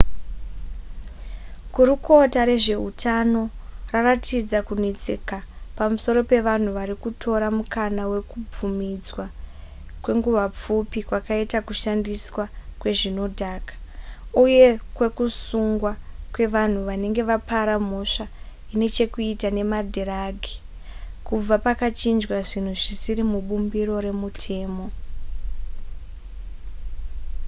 [1.73, 3.41] gurukota rezveutano
[3.91, 5.37] raratidza kunetseka
[5.77, 9.25] pamusoro pevanhu vari kutora mukana wekubvumidzwa
[10.03, 12.45] kwenguva pfupi kwakaitwa kushandiswa
[12.81, 13.73] kwezvinodhaka
[14.43, 15.91] uye kwekusungwa
[16.33, 18.25] kwevanhu vanenge vapara mhosva
[18.73, 20.53] ine chekuita nemadhiragi
[21.27, 24.85] kubva pakachinjwa zvinhu zvisiri mubumbiro remutemo